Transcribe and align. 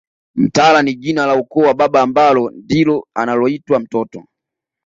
Mtala 0.35 0.81
ni 0.83 0.95
jina 0.95 1.25
la 1.25 1.35
ukoo 1.35 1.59
wa 1.63 1.73
baba 1.73 2.01
ambalo 2.01 2.49
ndilo 2.49 3.07
analoitwa 3.15 3.79
mtoto 3.79 4.23